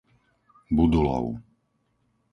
[0.75, 1.25] Budulov